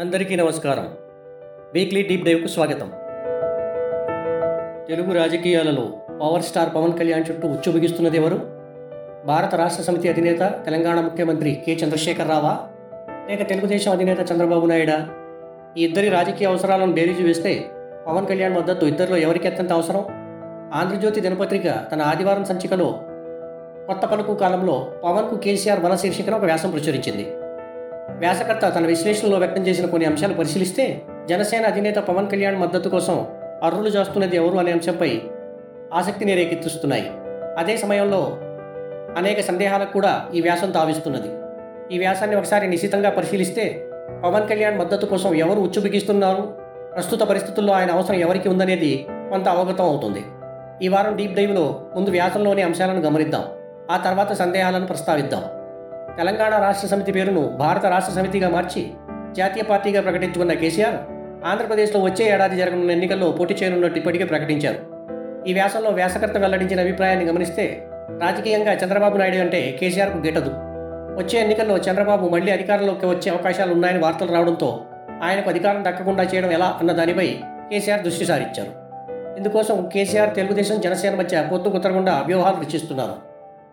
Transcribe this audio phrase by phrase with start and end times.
[0.00, 0.88] అందరికీ నమస్కారం.
[1.74, 2.92] Weekly deep డైవ్కు స్వాగతం.
[4.88, 5.88] తెలుగు రాజకీయాలలో
[6.20, 8.40] పవర్ స్టార్ పవన్ కళ్యాణ్ చుట్టూ ఉచ్చు బిగిస్తున్నది ఎవరు?
[9.26, 11.74] భారత రాష్ట్ర సమితి అధినేత తెలంగాణ ముఖ్యమంత్రి కె.
[11.74, 12.58] చంద్రశేఖర్ రావా
[13.30, 15.08] లేక తెలుగుదేశం అధినేత చంద్రబాబు నాయుడా?
[15.78, 17.64] ఈ ఇద్దరి రాజకీయ అవసరాలను బేరీజు వేస్తే
[18.06, 20.04] పవన్ కళ్యాణ్ మద్దతు ఇద్దరిలో ఎవరికి అత్యంత అవసరం?
[20.74, 23.00] ఆంధ్రజ్యోతి దినపత్రిక తన ఆదివారం సంచికలో
[23.86, 27.45] కొత్త పలుకు కాలంలో పవన్కు కేసీఆర్ బల శీర్షికన ఒక వ్యాసం ప్రచురించింది.
[28.18, 33.26] వ్యాసకర్త తన విశ్లేషణలో వ్యక్తం చేసిన కొన్ని అంశాలు పరిశీలిస్తే జనసేన అధినేత పవన్ కళ్యాణ్ మద్దతు కోసం
[33.62, 35.20] అర్రులు చేస్తున్నది ఎవరు అనే అంశంపై
[35.94, 37.06] ఆసక్తిని రేకెత్తిస్తున్నాయి
[37.58, 38.36] అదే సమయంలో
[39.16, 41.28] అనేక సందేహాలకు కూడా ఈ వ్యాసం తావిస్తున్నది.
[41.94, 43.86] ఈ వ్యాసాన్ని ఒకసారి నిశితంగా పరిశీలిస్తే
[44.24, 46.42] పవన్ కళ్యాణ్ మద్దతు కోసం ఎవరు ఉచ్చు బిగిస్తున్నారు
[46.94, 50.24] ప్రస్తుత పరిస్థితుల్లో ఆయన అవసరం ఎవరికి ఉందనేది కొంత అవగతం అవుతుంది.
[50.82, 53.44] ఈ వారం డీప్ డైవ్లో ముందు వ్యాసంలోని అంశాలను గమనిద్దాం.
[53.90, 55.44] ఆ తర్వాత సందేహాలను ప్రస్తావిద్దాం.
[56.18, 58.82] తెలంగాణ రాష్ట్ర సమితి పేరును భారత రాష్ట్ర సమితిగా మార్చి
[59.38, 60.96] జాతీయ పార్టీగా ప్రకటించుకున్న కేసీఆర్
[61.50, 64.78] ఆంధ్రప్రదేశ్లో వచ్చే ఏడాది జరగనున్న ఎన్నికల్లో పోటీ చేయనున్నట్టు ఇప్పటికే ప్రకటించారు.
[65.48, 67.66] ఈ వ్యాసంలో వ్యాసకర్త వెల్లడించిన అభిప్రాయాన్ని గమనిస్తే
[68.24, 70.52] రాజకీయంగా చంద్రబాబు నాయుడు అంటే కేసీఆర్కు గిట్టదు
[71.20, 74.70] వచ్చే ఎన్నికల్లో చంద్రబాబు మళ్ళీ అధికారంలోకి వచ్చే అవకాశాలు ఉన్నాయని వార్తలు రావడంతో
[75.22, 77.28] ఆయనకు అధికారం దక్కకుండా చేయడం ఎలా అన్న దానిపై
[77.70, 78.72] కేసీఆర్ దృష్టి సారించారు.
[79.38, 83.16] ఇందుకోసం కేసీఆర్ తెలుగుదేశం జనసేన మధ్య పొత్తు కుదరకుండా వ్యూహాలు రచిస్తున్నారు.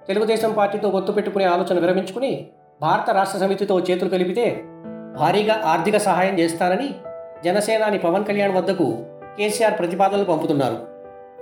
[0.07, 2.47] తెలుగుదేశం పార్టీతో ఒత్తు పెట్టుకునే ఆలోచన విరమించుకుని
[2.81, 4.63] భారత రాష్ట్ర సమితితో చేతులు కలిపితే
[5.19, 6.95] భారీగా ఆర్థిక సహాయం చేస్తానని
[7.43, 9.05] జనసేనాని పవన్ కళ్యాణ్ వద్దకు
[9.37, 10.77] కేసీఆర్ ప్రతిపాదనలు పంపుతున్నారు.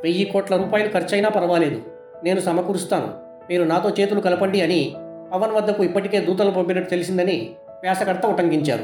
[0.04, 1.82] వెయ్యి కోట్ల రూపాయలు ఖర్చయినా పర్వాలేదు.
[2.24, 3.08] నేను సమకూరుస్తాను.
[3.50, 4.96] మీరు నాతో చేతులు కలపండి అని
[5.34, 7.50] పవన్ వద్దకు ఇప్పటికే దూతలు పంపినట్టు తెలిసిందని
[7.82, 8.84] వ్యాసకర్త ఉటంకించారు.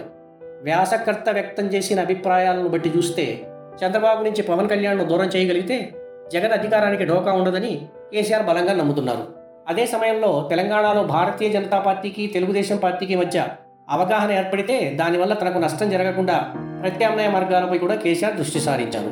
[0.63, 3.47] వ్యాసకర్త వ్యక్తం చేసిన అభిప్రాయాలను బట్టి చూస్తే
[3.85, 5.93] చంద్రబాబు నుంచి పవన్ కళ్యాణ్ను దూరం చేయగలిగితే
[6.33, 7.81] జగన్ అధికారానికి ఢోకా ఉండదని
[8.13, 9.36] కేసీఆర్ బలంగా నమ్ముతున్నారు.
[9.69, 13.47] అదే సమయంలో తెలంగాణలో భారతీయ జనతా పార్టీకి తెలుగుదేశం పార్టీకి మధ్య
[13.89, 19.11] అవగాహన ఏర్పడితే దానివల్ల తనకు నష్టం జరగకుండా ప్రత్యామ్నాయ మార్గాలపై కూడా కేసీఆర్ దృష్టి సారించారు.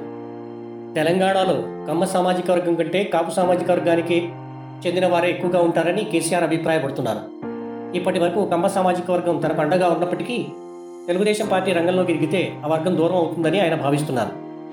[0.93, 4.29] తెలంగాణలో కమ్మ సామాజిక వర్గం కంటే కాపు సామాజిక వర్గానికి
[4.87, 7.19] చెందిన వారే ఎక్కువగా ఉంటారని కేసీఆర్ అభిప్రాయపడుతున్నారు.
[7.97, 10.45] ఇప్పటి వరకు కమ్మ సామాజిక వర్గం తన పండగ ఉన్నప్పటికీ
[11.07, 14.29] తెలుగుదేశం పార్టీ రంగంలోకి ఎదిగితే ఆ వర్గం దూరం అవుతుందని ఆయన భావిస్తున్నారు.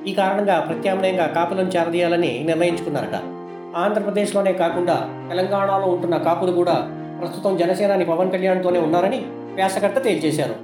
[0.08, 3.41] ఈ కారణంగా ప్రత్యామ్నాయంగా కాపులను చేరదీయాలని నిర్ణయించుకున్నారట.
[3.76, 6.90] ఆంధ్రప్రదేశ్లోనే కాకుండా తెలంగాణలో ఉంటున్న కాపులు కూడా
[7.20, 9.24] ప్రస్తుతం జనసేనాని పవన్ కళ్యాణ్తోనే ఉన్నారని
[9.54, 10.54] వ్యాసకర్త తేల్చేశారు.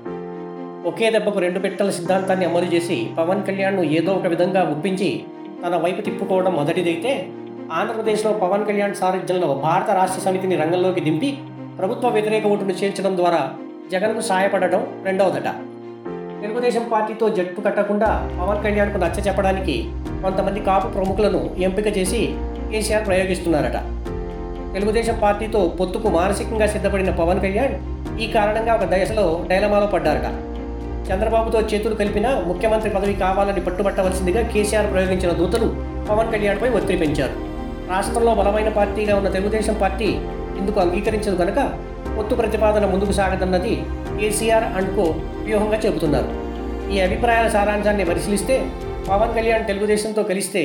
[0.89, 5.25] ఒకే దెబ్బకు రెండు పెట్టల సిద్ధాంతాన్ని అమలు చేసి పవన్ కళ్యాణ్ను ఏదో ఒక విధంగా ఒప్పించి
[5.67, 7.29] తన వైపు తిప్పుకోవడం మొదటిదైతే
[7.73, 11.39] ఆంధ్రప్రదేశ్లో పవన్ కళ్యాణ్ సారథ్యంలో భారత రాష్ట్ర సమితిని రంగంలోకి దింపి
[11.79, 13.51] ప్రభుత్వ వ్యతిరేక ఓటును చేర్చడం ద్వారా
[13.93, 15.49] జగన్కు సాయపడటం రెండవదట.
[16.43, 19.89] తెలుగుదేశం పార్టీతో జట్టు కట్టకుండా పవన్ కళ్యాణ్కు నచ్చ చెప్పడానికి
[20.23, 22.35] కొంతమంది కాపు ప్రముఖులను ఎంపిక చేసి
[22.73, 23.79] కేసీఆర్ ప్రయోగిస్తున్నారట.
[24.75, 27.75] తెలుగుదేశం పార్టీతో పొత్తుకు మానసికంగా సిద్ధపడిన పవన్ కళ్యాణ్
[28.23, 30.29] ఈ కారణంగా ఒక దశలో డైలమాలో పడ్డారట.
[31.09, 35.69] చంద్రబాబుతో చేతులు కలిపిన ముఖ్యమంత్రి పదవి కావాలని పట్టుబట్టవలసిందిగా కేసీఆర్ ప్రయోగించిన దూతలు
[36.11, 37.37] పవన్ కళ్యాణ్పై ఒత్తిడి పెంచారు.
[37.93, 40.09] రాష్ట్రంలో బలమైన పార్టీగా ఉన్న తెలుగుదేశం పార్టీ
[40.61, 41.61] ఇందుకు అంగీకరించదు కనుక
[42.19, 43.75] పొత్తు ప్రతిపాదన ముందుకు సాగదన్నది
[44.21, 45.07] కేసీఆర్ అండ్ కో
[45.47, 46.31] వ్యూహంగా చెబుతున్నారు.
[46.95, 48.55] ఈ అభిప్రాయాల సారాంశాన్ని పరిశీలిస్తే
[49.11, 50.63] పవన్ కళ్యాణ్ తెలుగుదేశంతో కలిస్తే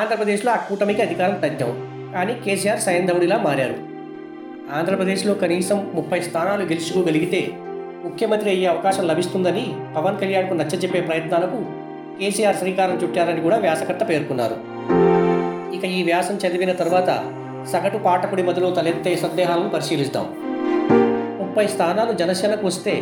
[0.00, 1.72] ఆంధ్రప్రదేశ్లో ఆ కూటమికి అధికారం తగ్గాం.
[2.14, 3.76] కానీ కేసీఆర్ సైంధవుడిలా మారారు.
[4.78, 7.40] ఆంధ్రప్రదేశ్లో కనీసం ముప్పై స్థానాలు గెలుచుకోగలిగితే
[8.04, 9.64] ముఖ్యమంత్రి అయ్యే అవకాశం లభిస్తుందని
[9.96, 11.58] పవన్ కళ్యాణ్కు నచ్చజెప్పే ప్రయత్నాలకు
[12.18, 14.56] కేసీఆర్ శ్రీకారం చుట్టారని కూడా వ్యాసకర్త పేర్కొన్నారు.
[15.76, 17.10] ఇక ఈ వ్యాసం చదివిన తర్వాత
[17.72, 20.26] సగటు పాఠకుడి మధ్యలో తలెత్తే సందేహాలను పరిశీలిస్తాం
[21.40, 22.94] ముప్పై స్థానాలు జనసేనకు వస్తే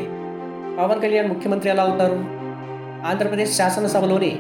[0.79, 2.19] పవన్ కళ్యాణ్ ముఖ్యమంత్రి ఎలా అవుతారు
[3.11, 4.33] ఆంధ్రప్రదేశ్ శాసనసభలోని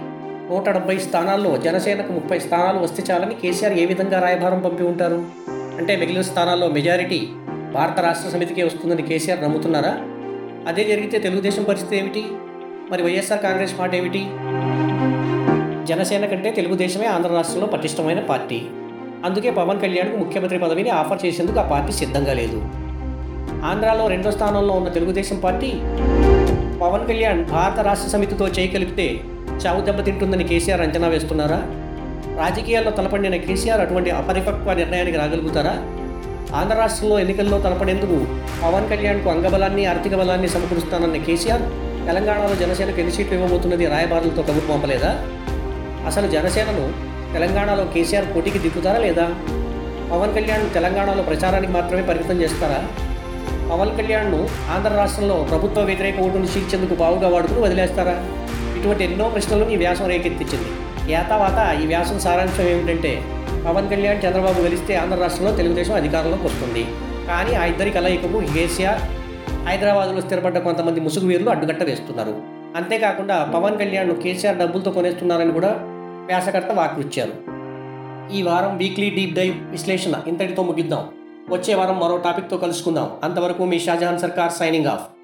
[0.50, 5.18] నూట డెబ్బై స్థానాల్లో జనసేనకు ముప్పై స్థానాలు వస్తే చాలని కేసీఆర్ ఏ విధంగా రాయభారం పంపి ఉంటారు?
[5.78, 7.18] అంటే మిగిలిన స్థానాల్లో మెజారిటీ
[7.74, 9.92] భారత రాష్ట్ర సమితికే వస్తుందని కేసీఆర్ నమ్ముతున్నారా?
[10.70, 12.24] అదే జరిగితే తెలుగుదేశం పరిస్థితి ఏమిటి?
[12.90, 14.22] మరి వైఎస్ఆర్ కాంగ్రెస్ పార్టీ ఏమిటి?
[15.92, 18.60] జనసేన కంటే తెలుగుదేశమే ఆంధ్ర రాష్ట్రంలో పటిష్టమైన పార్టీ.
[19.24, 22.60] అందుకే పవన్ కళ్యాణ్కు ముఖ్యమంత్రి పదవిని ఆఫర్ చేసేందుకు ఆ పార్టీ సిద్ధంగా లేదు.
[23.70, 25.70] ఆంధ్రాలో రెండో స్థానంలో ఉన్న తెలుగుదేశం పార్టీ
[26.82, 29.06] పవన్ కళ్యాణ్ భారత రాష్ట్ర సమితితో చేయగలిగితే
[29.62, 31.58] చావు దెబ్బతింటుందని కేసీఆర్ అంచనా వేస్తున్నారా?
[32.42, 35.74] రాజకీయాల్లో తలపడిన కేసీఆర్ అటువంటి అపరిపక్వ నిర్ణయానికి రాగలుగుతారా?
[36.60, 38.16] ఆంధ్ర రాష్ట్రంలో ఎన్నికల్లో తలపడేందుకు
[38.62, 41.64] పవన్ కళ్యాణ్కు అంగబలాన్ని ఆర్థిక బలాన్ని సమకూరుస్తానన్న కేసీఆర్
[42.06, 45.10] తెలంగాణలో జనసేనకు ఎన్ని సీట్లు ఇవ్వబోతున్నది రాయబారులతో కబురు పంపలేదా?
[46.10, 46.86] అసలు జనసేనను
[47.34, 49.26] తెలంగాణలో కేసీఆర్ పోటీకి దిక్కుతారా లేదా?
[50.12, 52.80] పవన్ కళ్యాణ్ తెలంగాణలో ప్రచారానికి మాత్రమే పరిమితం చేస్తారా?
[53.72, 54.40] పవన్ కళ్యాణ్ను
[54.74, 58.16] ఆంధ్ర రాష్ట్రంలో ప్రభుత్వ వ్యతిరేక ఓటును చీల్చేందుకు బావుగా వాడుకుని వదిలేస్తారా?
[58.80, 60.70] ఇటువంటి ఎన్నో ప్రశ్నలను ఈ వ్యాసం రేకెత్తించింది
[61.12, 63.22] ఏతావాత ఈ వ్యాసం సారాంశం ఏమిటంటే
[63.68, 66.86] పవన్ కళ్యాణ్ చంద్రబాబు గెలిస్తే ఆంధ్ర రాష్ట్రంలో తెలుగుదేశం అధికారంలోకి వస్తుంది
[67.28, 69.02] కానీ ఆ ఇద్దరి కలయికకు కేసీఆర్
[69.66, 72.34] హైదరాబాద్లో స్థిరపడ్డ కొంతమంది ముసుగు వీరులు అడ్డుకట్ట వేస్తున్నారు.
[72.76, 75.76] అంతేకాకుండా పవన్ కళ్యాణ్ను కేసీఆర్ డబ్బులతో కొనేస్తున్నారని కూడా
[76.26, 77.34] వ్యాసకర్త వాక్యుచ్చారు
[78.36, 81.08] ఈ వారం వీక్లీ డీప్ డైవ్ విశ్లేషణ ఇంతటితో ముగిద్దాం.
[81.48, 83.10] వచ్చే వారం మరో టాపిక్తో కలుసుకుందాం.
[83.24, 85.19] అంతవరకు మీ షాజహాన్ సర్కార్ సైనింగ్ ఆఫ్.